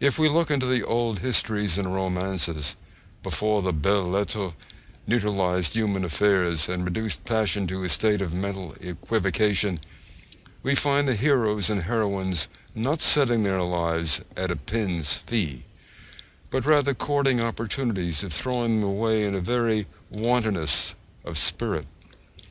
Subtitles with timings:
[0.00, 2.76] If we look into the old histories and romances,
[3.22, 4.54] before the belles lettres
[5.06, 9.80] neutralised human affairs and reduced passion to a state of mental equivocation,
[10.62, 15.64] we find the heroes and heroines not setting their lives 'at a pin's fee,'
[16.48, 21.86] but rather courting opportunities of throwing them away in very wantonness of spirit.